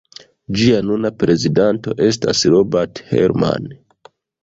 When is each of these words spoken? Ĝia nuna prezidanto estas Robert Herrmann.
Ĝia 0.61 0.79
nuna 0.91 1.11
prezidanto 1.25 1.97
estas 2.09 2.43
Robert 2.57 3.07
Herrmann. 3.15 3.73